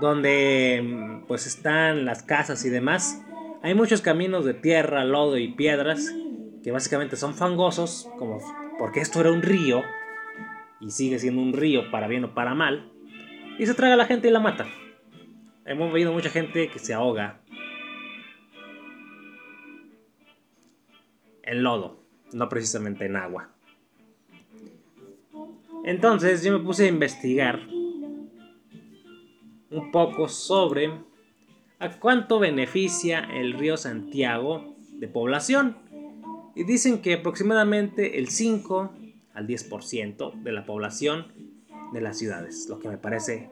donde 0.00 1.22
pues 1.28 1.46
están 1.46 2.06
las 2.06 2.22
casas 2.22 2.64
y 2.64 2.70
demás, 2.70 3.22
hay 3.62 3.74
muchos 3.74 4.00
caminos 4.00 4.46
de 4.46 4.54
tierra, 4.54 5.04
lodo 5.04 5.36
y 5.36 5.48
piedras 5.48 6.14
que 6.62 6.72
básicamente 6.72 7.16
son 7.16 7.34
fangosos, 7.34 8.08
como 8.18 8.40
porque 8.78 9.00
esto 9.00 9.20
era 9.20 9.30
un 9.30 9.42
río 9.42 9.82
y 10.80 10.90
sigue 10.90 11.18
siendo 11.18 11.42
un 11.42 11.52
río 11.52 11.90
para 11.90 12.08
bien 12.08 12.24
o 12.24 12.34
para 12.34 12.54
mal, 12.54 12.90
y 13.58 13.66
se 13.66 13.74
traga 13.74 13.94
a 13.94 13.98
la 13.98 14.06
gente 14.06 14.28
y 14.28 14.30
la 14.30 14.40
mata. 14.40 14.66
Hemos 15.66 15.92
visto 15.92 16.12
mucha 16.12 16.30
gente 16.30 16.68
que 16.68 16.78
se 16.78 16.94
ahoga 16.94 17.39
en 21.50 21.62
lodo, 21.62 22.00
no 22.32 22.48
precisamente 22.48 23.06
en 23.06 23.16
agua. 23.16 23.50
Entonces 25.84 26.44
yo 26.44 26.56
me 26.56 26.64
puse 26.64 26.84
a 26.84 26.88
investigar 26.88 27.60
un 29.70 29.90
poco 29.90 30.28
sobre 30.28 30.90
a 31.78 31.98
cuánto 31.98 32.38
beneficia 32.38 33.20
el 33.20 33.54
río 33.54 33.76
Santiago 33.76 34.76
de 34.92 35.08
población. 35.08 35.76
Y 36.54 36.64
dicen 36.64 37.00
que 37.00 37.14
aproximadamente 37.14 38.18
el 38.18 38.28
5 38.28 38.92
al 39.34 39.46
10% 39.46 40.42
de 40.42 40.52
la 40.52 40.64
población 40.64 41.26
de 41.92 42.00
las 42.00 42.18
ciudades, 42.18 42.66
lo 42.68 42.78
que 42.78 42.88
me 42.88 42.98
parece 42.98 43.50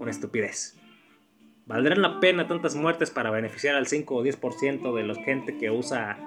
una 0.00 0.10
estupidez. 0.10 0.76
¿Valdrán 1.66 2.02
la 2.02 2.20
pena 2.20 2.46
tantas 2.46 2.74
muertes 2.74 3.10
para 3.10 3.30
beneficiar 3.30 3.74
al 3.74 3.86
5 3.86 4.14
o 4.14 4.24
10% 4.24 4.94
de 4.94 5.02
la 5.02 5.14
gente 5.14 5.56
que 5.56 5.70
usa, 5.70 6.18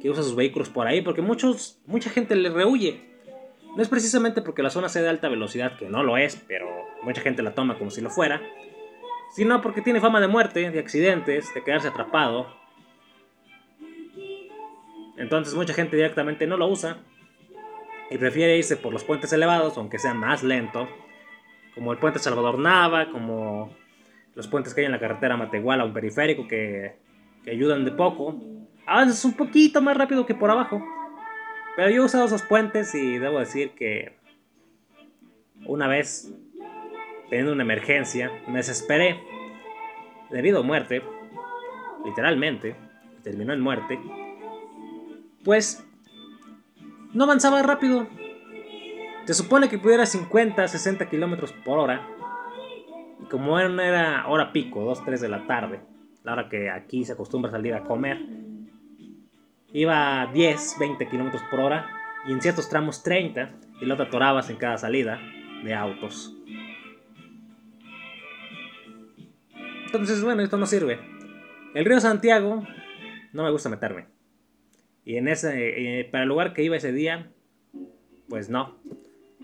que 0.00 0.10
usa 0.10 0.22
sus 0.22 0.36
vehículos 0.36 0.68
por 0.68 0.86
ahí? 0.86 1.02
Porque 1.02 1.22
muchos, 1.22 1.80
mucha 1.86 2.10
gente 2.10 2.36
le 2.36 2.50
rehuye. 2.50 3.00
No 3.76 3.82
es 3.82 3.88
precisamente 3.88 4.42
porque 4.42 4.62
la 4.62 4.70
zona 4.70 4.88
sea 4.88 5.02
de 5.02 5.08
alta 5.08 5.28
velocidad, 5.28 5.76
que 5.76 5.88
no 5.88 6.02
lo 6.02 6.16
es, 6.16 6.42
pero 6.48 6.66
mucha 7.02 7.20
gente 7.20 7.42
la 7.42 7.54
toma 7.54 7.78
como 7.78 7.90
si 7.90 8.00
lo 8.00 8.10
fuera, 8.10 8.40
sino 9.32 9.60
porque 9.60 9.82
tiene 9.82 10.00
fama 10.00 10.20
de 10.20 10.28
muerte, 10.28 10.70
de 10.70 10.78
accidentes, 10.78 11.52
de 11.54 11.62
quedarse 11.62 11.88
atrapado. 11.88 12.46
Entonces 15.18 15.54
mucha 15.54 15.74
gente 15.74 15.96
directamente 15.96 16.46
no 16.46 16.56
lo 16.56 16.68
usa 16.68 16.98
y 18.10 18.18
prefiere 18.18 18.56
irse 18.56 18.76
por 18.76 18.92
los 18.92 19.04
puentes 19.04 19.32
elevados, 19.32 19.76
aunque 19.76 19.98
sea 19.98 20.14
más 20.14 20.42
lento, 20.42 20.88
como 21.74 21.92
el 21.92 21.98
puente 21.98 22.18
Salvador 22.18 22.58
Nava, 22.58 23.10
como 23.10 23.74
los 24.34 24.48
puentes 24.48 24.74
que 24.74 24.82
hay 24.82 24.86
en 24.86 24.92
la 24.92 25.00
carretera 25.00 25.36
Matehuala, 25.36 25.84
un 25.84 25.92
periférico 25.92 26.46
que, 26.46 26.96
que 27.44 27.50
ayudan 27.50 27.84
de 27.84 27.92
poco. 27.92 28.36
A 28.86 29.04
veces 29.04 29.24
un 29.24 29.32
poquito 29.32 29.82
más 29.82 29.96
rápido 29.96 30.26
que 30.26 30.34
por 30.34 30.50
abajo. 30.50 30.82
Pero 31.76 31.90
yo 31.90 32.02
he 32.02 32.04
usado 32.04 32.24
esos 32.24 32.42
puentes 32.42 32.94
y 32.94 33.18
debo 33.18 33.38
decir 33.38 33.72
que 33.72 34.16
una 35.66 35.88
vez, 35.88 36.32
teniendo 37.28 37.52
una 37.52 37.64
emergencia, 37.64 38.30
me 38.46 38.58
desesperé 38.58 39.20
debido 40.30 40.60
a 40.60 40.62
muerte, 40.62 41.02
literalmente, 42.04 42.76
terminó 43.22 43.52
en 43.52 43.60
muerte, 43.60 43.98
pues 45.44 45.84
no 47.12 47.24
avanzaba 47.24 47.62
rápido. 47.62 48.06
Se 49.24 49.34
supone 49.34 49.68
que 49.68 49.78
pudiera 49.78 50.06
50, 50.06 50.68
60 50.68 51.08
kilómetros 51.08 51.52
por 51.52 51.78
hora. 51.78 52.08
Y 53.20 53.26
como 53.26 53.58
era 53.58 54.26
hora 54.28 54.52
pico, 54.52 54.84
2, 54.84 55.04
3 55.04 55.20
de 55.20 55.28
la 55.28 55.46
tarde, 55.46 55.80
la 56.22 56.32
hora 56.32 56.48
que 56.48 56.70
aquí 56.70 57.04
se 57.04 57.12
acostumbra 57.12 57.50
salir 57.50 57.74
a 57.74 57.82
comer, 57.82 58.45
iba 59.72 60.22
a 60.22 60.26
10, 60.32 60.76
20 60.78 61.08
kilómetros 61.08 61.42
por 61.50 61.60
hora 61.60 61.88
y 62.26 62.32
en 62.32 62.40
ciertos 62.40 62.68
tramos 62.68 63.02
30 63.02 63.50
y 63.80 63.86
lo 63.86 63.94
atorabas 63.94 64.50
en 64.50 64.56
cada 64.56 64.78
salida 64.78 65.20
de 65.64 65.74
autos. 65.74 66.34
Entonces, 69.86 70.22
bueno, 70.22 70.42
esto 70.42 70.56
no 70.56 70.66
sirve. 70.66 70.98
El 71.74 71.84
río 71.84 72.00
Santiago 72.00 72.66
no 73.32 73.42
me 73.44 73.50
gusta 73.50 73.68
meterme. 73.68 74.06
Y 75.04 75.16
en 75.16 75.28
ese, 75.28 76.00
eh, 76.00 76.04
para 76.04 76.24
el 76.24 76.28
lugar 76.28 76.52
que 76.52 76.62
iba 76.62 76.76
ese 76.76 76.92
día, 76.92 77.30
pues 78.28 78.50
no. 78.50 78.76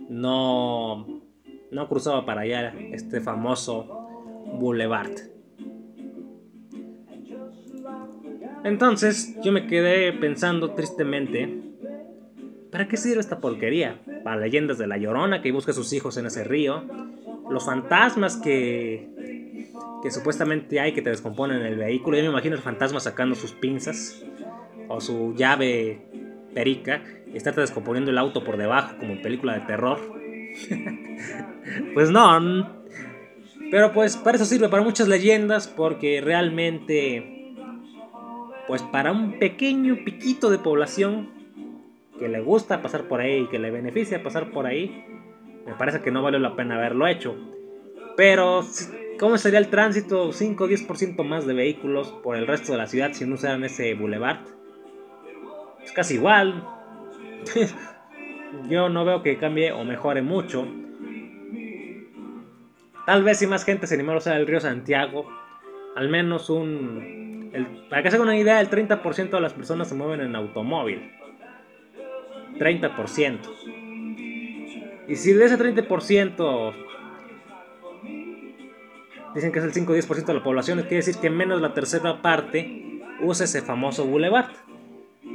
No, 0.08 1.22
no 1.70 1.88
cruzaba 1.88 2.26
para 2.26 2.42
allá 2.42 2.74
este 2.92 3.20
famoso 3.20 4.08
boulevard. 4.58 5.31
Entonces 8.64 9.36
yo 9.42 9.52
me 9.52 9.66
quedé 9.66 10.12
pensando 10.12 10.72
tristemente, 10.72 11.48
¿para 12.70 12.86
qué 12.86 12.96
sirve 12.96 13.20
esta 13.20 13.40
porquería? 13.40 14.00
Para 14.22 14.36
leyendas 14.36 14.78
de 14.78 14.86
la 14.86 14.98
Llorona 14.98 15.42
que 15.42 15.50
busca 15.50 15.72
a 15.72 15.74
sus 15.74 15.92
hijos 15.92 16.16
en 16.16 16.26
ese 16.26 16.44
río, 16.44 16.84
los 17.50 17.66
fantasmas 17.66 18.36
que, 18.36 19.08
que 20.02 20.10
supuestamente 20.10 20.78
hay 20.78 20.92
que 20.92 21.02
te 21.02 21.10
descomponen 21.10 21.62
el 21.62 21.76
vehículo, 21.76 22.16
yo 22.16 22.22
me 22.22 22.30
imagino 22.30 22.54
el 22.54 22.62
fantasma 22.62 23.00
sacando 23.00 23.34
sus 23.34 23.52
pinzas 23.52 24.24
o 24.88 25.00
su 25.00 25.34
llave 25.34 26.00
perica 26.54 27.02
y 27.32 27.36
está 27.36 27.50
descomponiendo 27.52 28.10
el 28.10 28.18
auto 28.18 28.44
por 28.44 28.56
debajo 28.56 28.96
como 28.98 29.12
en 29.12 29.22
película 29.22 29.54
de 29.54 29.60
terror. 29.60 29.98
pues 31.94 32.10
no. 32.10 32.82
Pero 33.70 33.92
pues 33.92 34.16
para 34.16 34.36
eso 34.36 34.44
sirve 34.44 34.68
para 34.68 34.82
muchas 34.82 35.08
leyendas 35.08 35.66
porque 35.66 36.20
realmente 36.20 37.41
pues 38.72 38.82
para 38.84 39.12
un 39.12 39.38
pequeño 39.38 39.98
piquito 40.02 40.48
de 40.48 40.56
población 40.56 41.28
que 42.18 42.26
le 42.26 42.40
gusta 42.40 42.80
pasar 42.80 43.02
por 43.02 43.20
ahí 43.20 43.40
y 43.40 43.48
que 43.48 43.58
le 43.58 43.70
beneficia 43.70 44.22
pasar 44.22 44.50
por 44.50 44.64
ahí, 44.64 45.04
me 45.66 45.74
parece 45.74 46.00
que 46.00 46.10
no 46.10 46.22
vale 46.22 46.40
la 46.40 46.56
pena 46.56 46.76
haberlo 46.76 47.06
hecho. 47.06 47.36
Pero 48.16 48.64
¿cómo 49.20 49.36
sería 49.36 49.58
el 49.58 49.68
tránsito 49.68 50.32
5 50.32 50.64
o 50.64 50.68
10% 50.68 51.22
más 51.22 51.46
de 51.46 51.52
vehículos 51.52 52.12
por 52.22 52.34
el 52.34 52.46
resto 52.46 52.72
de 52.72 52.78
la 52.78 52.86
ciudad 52.86 53.12
si 53.12 53.26
no 53.26 53.34
usaran 53.34 53.62
ese 53.62 53.92
boulevard? 53.92 54.38
es 55.84 55.92
casi 55.92 56.14
igual. 56.14 56.66
Yo 58.70 58.88
no 58.88 59.04
veo 59.04 59.22
que 59.22 59.36
cambie 59.36 59.72
o 59.72 59.84
mejore 59.84 60.22
mucho. 60.22 60.66
Tal 63.04 63.22
vez 63.22 63.38
si 63.38 63.46
más 63.46 63.66
gente 63.66 63.86
se 63.86 63.96
animara 63.96 64.16
a 64.16 64.20
usar 64.20 64.40
el 64.40 64.46
río 64.46 64.60
Santiago, 64.60 65.28
al 65.94 66.08
menos 66.08 66.48
un... 66.48 67.20
para 67.88 68.02
que 68.02 68.10
se 68.10 68.16
hagan 68.16 68.28
una 68.28 68.38
idea, 68.38 68.60
el 68.60 68.70
30% 68.70 69.30
de 69.30 69.40
las 69.40 69.52
personas 69.52 69.88
se 69.88 69.94
mueven 69.94 70.20
en 70.20 70.34
automóvil. 70.36 71.12
30%. 72.58 73.38
Y 75.08 75.16
si 75.16 75.32
de 75.32 75.44
ese 75.44 75.58
30% 75.58 76.74
dicen 79.34 79.52
que 79.52 79.58
es 79.58 79.64
el 79.64 79.72
5 79.72 79.94
10% 79.94 80.24
de 80.24 80.34
la 80.34 80.42
población, 80.42 80.78
quiere 80.80 80.96
decir 80.96 81.16
que 81.16 81.30
menos 81.30 81.60
la 81.60 81.74
tercera 81.74 82.22
parte 82.22 83.00
usa 83.20 83.44
ese 83.44 83.62
famoso 83.62 84.06
boulevard. 84.06 84.50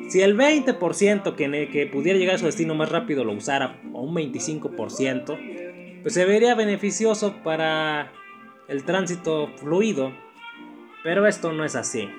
Si 0.09 0.21
el 0.21 0.37
20% 0.37 1.35
que, 1.35 1.69
que 1.69 1.87
pudiera 1.87 2.17
llegar 2.17 2.35
a 2.35 2.37
su 2.37 2.45
destino 2.45 2.75
más 2.75 2.89
rápido 2.89 3.23
lo 3.23 3.33
usara, 3.33 3.79
o 3.93 4.01
un 4.01 4.15
25%, 4.15 6.01
pues 6.01 6.13
se 6.13 6.25
vería 6.25 6.55
beneficioso 6.55 7.35
para 7.43 8.11
el 8.67 8.83
tránsito 8.83 9.49
fluido. 9.57 10.13
Pero 11.03 11.25
esto 11.27 11.53
no 11.53 11.63
es 11.63 11.75
así. 11.75 12.09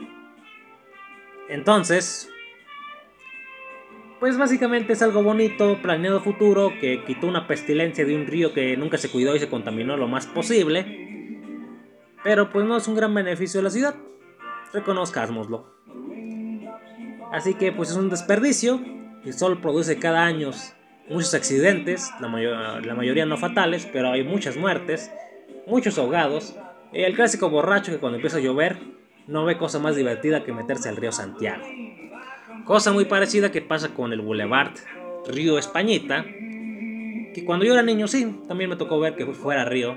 Entonces, 1.49 2.31
pues 4.21 4.37
básicamente 4.37 4.93
es 4.93 5.03
algo 5.03 5.23
bonito, 5.23 5.81
planeado 5.81 6.21
futuro, 6.21 6.73
que 6.81 7.05
quitó 7.05 7.27
una 7.27 7.47
pestilencia 7.47 8.05
de 8.05 8.17
un 8.17 8.27
río 8.27 8.53
que 8.53 8.77
nunca 8.77 8.99
se 8.99 9.11
cuidó 9.11 9.37
y 9.37 9.39
se 9.39 9.49
contaminó 9.49 9.97
lo 9.97 10.09
más 10.09 10.27
posible. 10.27 11.09
Pero 12.25 12.51
pues 12.51 12.67
no 12.67 12.77
es 12.77 12.89
un 12.89 12.97
gran 12.97 13.15
beneficio 13.15 13.61
de 13.61 13.65
la 13.65 13.71
ciudad. 13.71 13.95
Reconozcámoslo. 14.73 15.73
Así 17.33 17.55
que 17.55 17.73
pues 17.73 17.91
es 17.91 17.97
un 17.97 18.11
desperdicio 18.11 18.81
y 19.25 19.33
solo 19.33 19.61
produce 19.61 19.99
cada 19.99 20.25
año 20.25 20.51
muchos 21.09 21.35
accidentes, 21.35 22.11
la, 22.21 22.81
la 22.81 22.95
mayoría 22.95 23.25
no 23.25 23.37
fatales, 23.37 23.89
pero 23.91 24.11
hay 24.11 24.25
muchas 24.25 24.57
muertes, 24.57 25.11
muchos 25.67 25.99
ahogados. 25.99 26.57
Y 26.93 27.03
el 27.03 27.15
clásico 27.15 27.51
borracho 27.51 27.93
que 27.93 27.99
cuando 27.99 28.17
empieza 28.17 28.39
a 28.39 28.41
llover 28.41 28.79
no 29.27 29.45
ve 29.45 29.59
cosa 29.59 29.79
más 29.79 29.95
divertida 29.95 30.45
que 30.45 30.53
meterse 30.53 30.89
al 30.89 30.97
río 30.97 31.13
Santiago. 31.13 31.63
Cosa 32.65 32.93
muy 32.93 33.05
parecida 33.05 33.51
que 33.51 33.63
pasa 33.63 33.95
con 33.95 34.13
el 34.13 34.21
Boulevard 34.21 34.73
Río 35.27 35.59
Españita, 35.59 36.25
que 36.25 37.43
cuando 37.45 37.67
yo 37.67 37.75
era 37.75 37.83
niño 37.83 38.09
sí, 38.09 38.41
también 38.49 38.71
me 38.71 38.77
tocó 38.77 38.99
ver 38.99 39.17
que 39.17 39.27
fuera 39.27 39.65
río. 39.65 39.97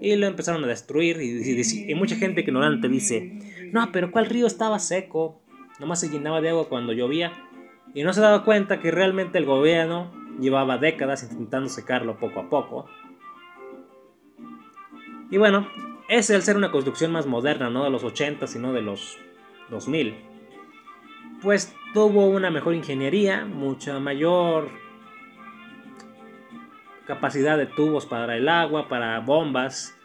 Y 0.00 0.16
lo 0.16 0.26
empezaron 0.26 0.64
a 0.64 0.66
destruir 0.66 1.20
y, 1.20 1.90
y 1.90 1.94
mucha 1.94 2.16
gente 2.16 2.40
ignorante 2.40 2.88
dice, 2.88 3.32
no, 3.72 3.90
pero 3.92 4.10
¿cuál 4.10 4.26
río 4.26 4.46
estaba 4.46 4.78
seco? 4.78 5.40
Nomás 5.78 6.00
se 6.00 6.08
llenaba 6.08 6.40
de 6.40 6.50
agua 6.50 6.68
cuando 6.68 6.92
llovía. 6.92 7.32
Y 7.94 8.02
no 8.02 8.12
se 8.12 8.20
daba 8.20 8.44
cuenta 8.44 8.80
que 8.80 8.90
realmente 8.90 9.38
el 9.38 9.46
gobierno 9.46 10.12
llevaba 10.40 10.78
décadas 10.78 11.22
intentando 11.22 11.68
secarlo 11.68 12.18
poco 12.18 12.40
a 12.40 12.50
poco. 12.50 12.86
Y 15.34 15.36
bueno, 15.36 15.68
ese 16.08 16.36
al 16.36 16.42
ser 16.42 16.56
una 16.56 16.70
construcción 16.70 17.10
más 17.10 17.26
moderna, 17.26 17.68
no 17.68 17.82
de 17.82 17.90
los 17.90 18.04
80, 18.04 18.46
sino 18.46 18.72
de 18.72 18.82
los 18.82 19.18
2000, 19.68 20.14
pues 21.42 21.74
tuvo 21.92 22.28
una 22.28 22.52
mejor 22.52 22.72
ingeniería, 22.72 23.44
mucha 23.44 23.98
mayor 23.98 24.68
capacidad 27.08 27.58
de 27.58 27.66
tubos 27.66 28.06
para 28.06 28.36
el 28.36 28.48
agua, 28.48 28.86
para 28.86 29.18
bombas. 29.18 29.98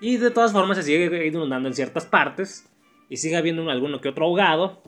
Y 0.00 0.18
de 0.18 0.30
todas 0.30 0.52
formas 0.52 0.76
se 0.76 0.84
sigue 0.84 1.26
inundando 1.26 1.68
en 1.68 1.74
ciertas 1.74 2.06
partes. 2.06 2.72
Y 3.08 3.16
sigue 3.16 3.36
habiendo 3.36 3.68
alguno 3.68 4.00
que 4.00 4.10
otro 4.10 4.26
ahogado. 4.26 4.84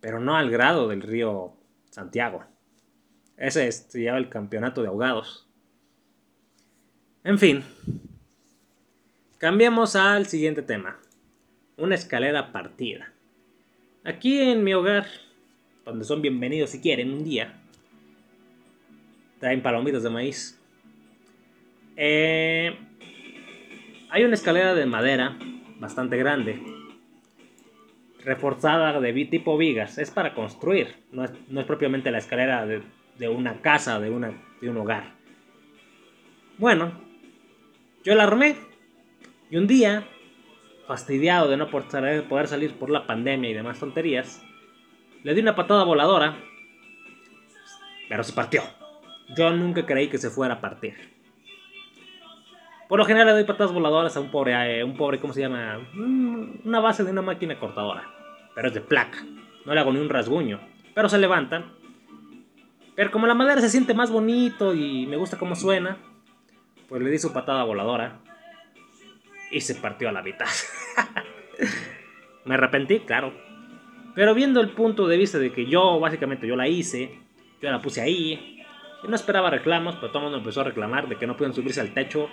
Pero 0.00 0.20
no 0.20 0.38
al 0.38 0.48
grado 0.48 0.88
del 0.88 1.02
río 1.02 1.52
Santiago. 1.90 2.46
Ese 3.36 3.70
se 3.70 4.02
llama 4.02 4.16
el 4.16 4.30
campeonato 4.30 4.80
de 4.80 4.88
ahogados. 4.88 5.46
En 7.24 7.38
fin. 7.38 7.62
Cambiemos 9.38 9.94
al 9.94 10.26
siguiente 10.26 10.62
tema. 10.62 10.98
Una 11.76 11.94
escalera 11.94 12.50
partida. 12.50 13.12
Aquí 14.02 14.40
en 14.40 14.64
mi 14.64 14.74
hogar, 14.74 15.06
donde 15.84 16.04
son 16.04 16.20
bienvenidos 16.20 16.70
si 16.70 16.80
quieren 16.80 17.12
un 17.12 17.22
día, 17.22 17.54
traen 19.38 19.62
palomitas 19.62 20.02
de 20.02 20.10
maíz. 20.10 20.60
Eh, 21.96 22.76
hay 24.10 24.24
una 24.24 24.34
escalera 24.34 24.74
de 24.74 24.86
madera 24.86 25.38
bastante 25.78 26.16
grande, 26.16 26.60
reforzada 28.24 29.00
de 29.00 29.24
tipo 29.26 29.56
vigas. 29.56 29.98
Es 29.98 30.10
para 30.10 30.34
construir, 30.34 30.96
no 31.12 31.24
es, 31.24 31.64
propiamente 31.64 32.10
la 32.10 32.18
escalera 32.18 32.66
de, 32.66 33.28
una 33.28 33.62
casa, 33.62 34.00
de, 34.00 34.10
una, 34.10 34.32
de 34.60 34.68
un 34.68 34.78
hogar. 34.78 35.12
Bueno, 36.58 36.90
yo 38.02 38.16
la 38.16 38.24
armé 38.24 38.67
y 39.50 39.56
un 39.56 39.66
día, 39.66 40.06
fastidiado 40.86 41.48
de 41.48 41.56
no 41.56 41.68
poder 41.70 42.48
salir 42.48 42.74
por 42.74 42.90
la 42.90 43.06
pandemia 43.06 43.50
y 43.50 43.54
demás 43.54 43.80
tonterías, 43.80 44.42
le 45.22 45.34
di 45.34 45.40
una 45.40 45.56
patada 45.56 45.84
voladora, 45.84 46.36
pero 48.08 48.22
se 48.24 48.32
partió. 48.32 48.62
Yo 49.36 49.50
nunca 49.50 49.84
creí 49.84 50.08
que 50.08 50.18
se 50.18 50.30
fuera 50.30 50.54
a 50.54 50.60
partir. 50.60 50.94
Por 52.88 52.98
lo 52.98 53.04
general 53.04 53.26
le 53.26 53.32
doy 53.34 53.44
patadas 53.44 53.72
voladoras 53.72 54.16
a 54.16 54.20
un 54.20 54.30
pobre, 54.30 54.80
eh, 54.80 54.82
un 54.82 54.96
pobre, 54.96 55.20
¿cómo 55.20 55.34
se 55.34 55.42
llama? 55.42 55.78
Mm, 55.92 56.60
una 56.64 56.80
base 56.80 57.04
de 57.04 57.10
una 57.10 57.20
máquina 57.20 57.58
cortadora. 57.58 58.04
Pero 58.54 58.68
es 58.68 58.74
de 58.74 58.80
placa. 58.80 59.18
No 59.66 59.74
le 59.74 59.80
hago 59.80 59.92
ni 59.92 60.00
un 60.00 60.08
rasguño. 60.08 60.58
Pero 60.94 61.10
se 61.10 61.18
levanta. 61.18 61.66
Pero 62.96 63.10
como 63.10 63.26
la 63.26 63.34
madera 63.34 63.60
se 63.60 63.68
siente 63.68 63.92
más 63.92 64.10
bonito 64.10 64.74
y 64.74 65.06
me 65.06 65.16
gusta 65.16 65.38
cómo 65.38 65.54
suena, 65.54 65.98
pues 66.88 67.02
le 67.02 67.10
di 67.10 67.18
su 67.18 67.32
patada 67.34 67.62
voladora. 67.64 68.20
Y 69.50 69.60
se 69.60 69.74
partió 69.76 70.08
a 70.08 70.12
la 70.12 70.22
mitad. 70.22 70.46
me 72.44 72.54
arrepentí, 72.54 73.00
claro. 73.00 73.32
Pero 74.14 74.34
viendo 74.34 74.60
el 74.60 74.70
punto 74.70 75.06
de 75.06 75.16
vista 75.16 75.38
de 75.38 75.52
que 75.52 75.66
yo, 75.66 76.00
básicamente, 76.00 76.46
yo 76.46 76.56
la 76.56 76.68
hice, 76.68 77.18
yo 77.62 77.70
la 77.70 77.80
puse 77.80 78.00
ahí, 78.00 78.64
no 79.06 79.14
esperaba 79.14 79.50
reclamos, 79.50 79.94
pero 79.96 80.08
todo 80.08 80.18
el 80.18 80.24
mundo 80.24 80.38
empezó 80.38 80.62
a 80.62 80.64
reclamar 80.64 81.08
de 81.08 81.16
que 81.16 81.26
no 81.26 81.36
pueden 81.36 81.54
subirse 81.54 81.80
al 81.80 81.94
techo 81.94 82.28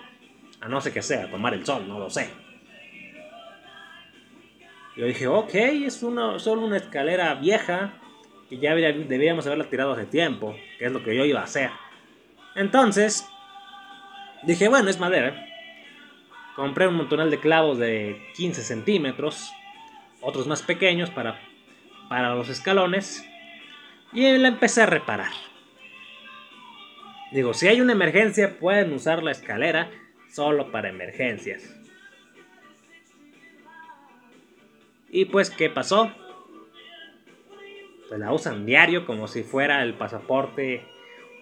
a 0.62 0.68
no 0.68 0.82
sé 0.82 0.92
qué 0.92 1.02
sea, 1.02 1.26
a 1.26 1.30
tomar 1.30 1.54
el 1.54 1.66
sol, 1.66 1.88
no 1.88 2.00
lo 2.00 2.10
sé. 2.10 2.30
Yo 4.96 5.06
dije, 5.06 5.28
ok, 5.28 5.54
es 5.54 6.04
una, 6.04 6.39
solo 6.39 6.62
una 6.62 6.78
escalera 6.78 7.34
vieja 7.36 7.94
y 8.50 8.60
ya 8.60 8.74
debíamos 8.74 9.46
haberla 9.46 9.66
tirado 9.66 9.92
hace 9.92 10.06
tiempo, 10.06 10.56
que 10.80 10.86
es 10.86 10.92
lo 10.92 11.04
que 11.04 11.16
yo 11.16 11.26
iba 11.26 11.42
a 11.42 11.44
hacer. 11.44 11.70
Entonces, 12.56 13.28
dije, 14.44 14.70
bueno, 14.70 14.89
es 14.89 15.00
madera. 15.00 15.45
Compré 16.56 16.88
un 16.88 16.96
montonal 16.96 17.30
de 17.30 17.39
clavos 17.39 17.78
de 17.78 18.22
15 18.36 18.63
centímetros, 18.63 19.52
otros 20.22 20.48
más 20.48 20.62
pequeños 20.62 21.10
para, 21.10 21.39
para 22.08 22.34
los 22.34 22.50
escalones, 22.50 23.28
y 24.13 24.38
la 24.38 24.48
empecé 24.48 24.84
a 24.84 24.86
reparar. 24.86 25.32
Digo, 27.32 27.54
si 27.54 27.68
hay 27.68 27.82
una 27.82 27.91
emergencia, 27.91 28.58
pueden 28.58 28.94
usar 28.94 29.22
la 29.22 29.32
escalera 29.32 29.91
solo 30.30 30.72
para 30.72 30.89
emergencias. 30.89 31.76
Y 35.10 35.26
pues, 35.26 35.50
¿qué 35.50 35.70
pasó? 35.70 36.12
Pues 38.08 38.20
la 38.20 38.32
usan 38.32 38.65
diario 38.65 39.06
como 39.06 39.28
si 39.28 39.44
fuera 39.44 39.84
el 39.84 39.96
pasaporte 39.96 40.86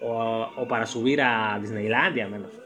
o, 0.00 0.66
para 0.68 0.86
subir 0.86 1.20
a 1.22 1.58
Disneylandia, 1.60 2.26
menos. 2.28 2.63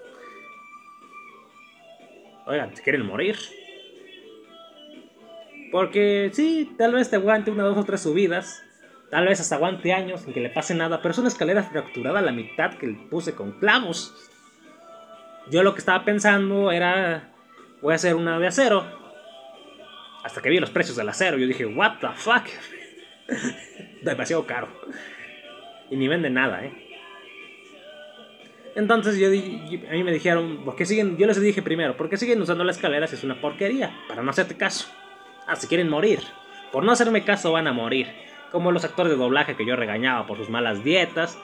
Oigan, 2.48 2.74
¿se 2.74 2.82
quieren 2.82 3.04
morir? 3.04 3.37
Porque 5.70 6.30
sí, 6.32 6.74
tal 6.78 6.94
vez 6.94 7.11
te 7.11 7.16
aguante 7.16 7.50
una, 7.50 7.62
dos 7.64 7.76
o 7.76 7.84
tres 7.84 8.00
subidas. 8.00 8.64
Tal 9.11 9.26
vez 9.26 9.38
hasta 9.38 9.56
aguante 9.56 9.92
años 9.92 10.22
sin 10.22 10.32
que 10.32 10.40
le 10.40 10.48
pase 10.48 10.74
nada, 10.74 11.02
pero 11.02 11.12
es 11.12 11.18
una 11.18 11.28
escalera 11.28 11.62
fracturada 11.62 12.20
a 12.20 12.22
la 12.22 12.32
mitad 12.32 12.72
que 12.74 12.88
puse 13.11 13.34
con 13.34 13.52
clavos. 13.52 14.14
Yo 15.50 15.62
lo 15.62 15.74
que 15.74 15.80
estaba 15.80 16.06
pensando 16.06 16.72
era, 16.72 17.34
voy 17.82 17.92
a 17.92 17.96
hacer 17.96 18.14
una 18.14 18.38
de 18.38 18.46
acero. 18.46 18.87
Hasta 20.24 20.40
que 20.40 20.48
vi 20.48 20.58
los 20.58 20.70
precios 20.70 20.96
del 20.96 21.08
acero, 21.11 21.37
yo 21.37 21.46
dije, 21.46 21.66
what 21.66 21.98
the 22.00 22.08
fuck. 22.14 22.44
Demasiado 24.02 24.46
caro. 24.46 24.68
Y 25.90 25.96
ni 25.96 26.08
vende 26.08 26.30
nada, 26.30 26.64
¿eh? 26.64 26.88
Entonces 28.78 29.18
yo, 29.18 29.26
a 29.26 29.92
mí 29.92 30.04
me 30.04 30.12
dijeron, 30.12 30.60
¿por 30.64 30.76
qué 30.76 30.86
siguen? 30.86 31.16
Yo 31.16 31.26
les 31.26 31.40
dije 31.40 31.62
primero, 31.62 31.96
¿por 31.96 32.08
qué 32.08 32.16
siguen 32.16 32.40
usando 32.40 32.62
la 32.62 32.70
escalera 32.70 33.08
si 33.08 33.16
es 33.16 33.24
una 33.24 33.40
porquería? 33.40 33.92
Para 34.06 34.22
no 34.22 34.30
hacerte 34.30 34.56
caso. 34.56 34.88
Ah, 35.48 35.56
si 35.56 35.66
quieren 35.66 35.88
morir. 35.88 36.20
Por 36.70 36.84
no 36.84 36.92
hacerme 36.92 37.24
caso 37.24 37.50
van 37.50 37.66
a 37.66 37.72
morir 37.72 38.06
como 38.52 38.70
los 38.70 38.84
actores 38.84 39.10
de 39.10 39.18
doblaje 39.18 39.56
que 39.56 39.66
yo 39.66 39.74
regañaba 39.74 40.28
por 40.28 40.38
sus 40.38 40.48
malas 40.48 40.84
dietas, 40.84 41.36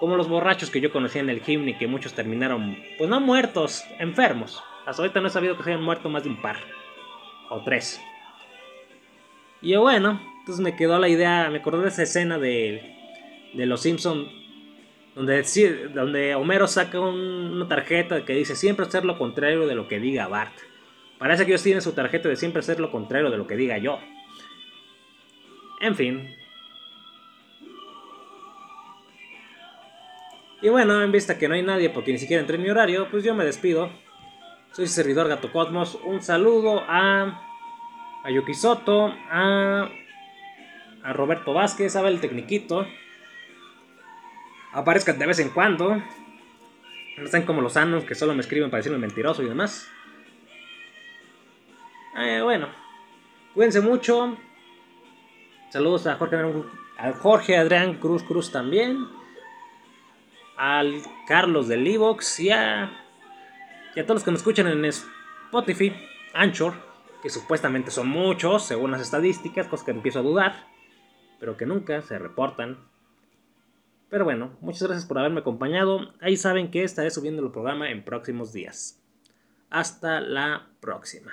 como 0.00 0.18
los 0.18 0.28
borrachos 0.28 0.68
que 0.68 0.82
yo 0.82 0.92
conocía 0.92 1.22
en 1.22 1.30
el 1.30 1.40
y 1.46 1.78
que 1.78 1.86
muchos 1.86 2.12
terminaron, 2.12 2.76
pues 2.98 3.08
no 3.08 3.22
muertos, 3.22 3.84
enfermos. 3.98 4.62
Hasta 4.84 5.00
ahorita 5.00 5.22
no 5.22 5.28
he 5.28 5.30
sabido 5.30 5.56
que 5.56 5.62
se 5.62 5.70
hayan 5.70 5.82
muerto 5.82 6.10
más 6.10 6.24
de 6.24 6.28
un 6.28 6.42
par, 6.42 6.58
o 7.48 7.62
tres. 7.62 8.02
Y 9.62 9.74
bueno, 9.76 10.20
entonces 10.40 10.62
me 10.62 10.76
quedó 10.76 10.98
la 10.98 11.08
idea, 11.08 11.48
me 11.48 11.60
acordé 11.60 11.84
de 11.84 11.88
esa 11.88 12.02
escena 12.02 12.38
de, 12.38 13.50
de 13.54 13.64
Los 13.64 13.80
Simpson 13.80 14.41
donde, 15.14 15.90
donde 15.94 16.34
Homero 16.34 16.66
saca 16.66 17.00
una 17.00 17.68
tarjeta 17.68 18.24
que 18.24 18.34
dice 18.34 18.56
siempre 18.56 18.86
hacer 18.86 19.04
lo 19.04 19.18
contrario 19.18 19.66
de 19.66 19.74
lo 19.74 19.88
que 19.88 20.00
diga 20.00 20.28
Bart. 20.28 20.54
Parece 21.18 21.44
que 21.44 21.52
ellos 21.52 21.62
tienen 21.62 21.82
su 21.82 21.92
tarjeta 21.92 22.28
de 22.28 22.36
siempre 22.36 22.60
hacer 22.60 22.80
lo 22.80 22.90
contrario 22.90 23.30
de 23.30 23.36
lo 23.36 23.46
que 23.46 23.56
diga 23.56 23.78
yo. 23.78 23.98
En 25.80 25.94
fin, 25.94 26.36
Y 30.62 30.68
bueno, 30.68 31.02
en 31.02 31.10
vista 31.10 31.38
que 31.38 31.48
no 31.48 31.54
hay 31.54 31.62
nadie 31.62 31.90
porque 31.90 32.12
ni 32.12 32.18
siquiera 32.18 32.40
entré 32.40 32.54
en 32.54 32.62
mi 32.62 32.70
horario, 32.70 33.08
pues 33.10 33.24
yo 33.24 33.34
me 33.34 33.44
despido. 33.44 33.90
Soy 34.70 34.86
servidor 34.86 35.26
Gato 35.26 35.50
Cosmos. 35.50 35.98
Un 36.04 36.22
saludo 36.22 36.84
a, 36.86 37.42
a 38.22 38.30
Yuki 38.30 38.54
Soto, 38.54 39.12
a, 39.28 39.90
a 41.02 41.12
Roberto 41.12 41.52
Vázquez, 41.52 41.96
a 41.96 42.08
el 42.08 42.20
Tecniquito. 42.20 42.86
Aparezcan 44.72 45.18
de 45.18 45.26
vez 45.26 45.38
en 45.38 45.50
cuando. 45.50 45.96
No 47.16 47.24
están 47.24 47.42
como 47.42 47.60
los 47.60 47.74
sanos 47.74 48.04
que 48.04 48.14
solo 48.14 48.34
me 48.34 48.40
escriben 48.40 48.70
para 48.70 48.78
decirme 48.78 48.98
mentiroso 48.98 49.42
y 49.42 49.48
demás. 49.48 49.88
Eh, 52.18 52.40
bueno, 52.42 52.68
cuídense 53.54 53.80
mucho. 53.80 54.36
Saludos 55.70 56.06
a 56.06 56.16
Jorge, 56.16 56.36
a 56.98 57.12
Jorge 57.12 57.56
Adrián 57.56 57.94
Cruz 57.94 58.22
Cruz 58.22 58.52
también 58.52 59.06
al 60.62 61.02
Carlos 61.26 61.66
del 61.66 61.84
Evox 61.86 62.38
y 62.38 62.50
a, 62.50 62.90
y 63.96 64.00
a 64.00 64.04
todos 64.04 64.16
los 64.16 64.24
que 64.24 64.30
me 64.30 64.36
escuchan 64.36 64.68
en 64.68 64.84
Spotify, 64.84 65.92
Anchor, 66.34 66.74
que 67.20 67.30
supuestamente 67.30 67.90
son 67.90 68.08
muchos 68.08 68.64
según 68.66 68.92
las 68.92 69.00
estadísticas, 69.00 69.66
cosas 69.66 69.84
que 69.84 69.90
empiezo 69.90 70.20
a 70.20 70.22
dudar, 70.22 70.68
pero 71.40 71.56
que 71.56 71.66
nunca 71.66 72.00
se 72.02 72.16
reportan. 72.16 72.78
Pero 74.12 74.26
bueno, 74.26 74.50
muchas 74.60 74.82
gracias 74.82 75.06
por 75.06 75.18
haberme 75.18 75.40
acompañado. 75.40 76.12
Ahí 76.20 76.36
saben 76.36 76.70
que 76.70 76.84
estaré 76.84 77.10
subiendo 77.10 77.42
el 77.42 77.50
programa 77.50 77.90
en 77.90 78.04
próximos 78.04 78.52
días. 78.52 79.00
Hasta 79.70 80.20
la 80.20 80.66
próxima. 80.80 81.32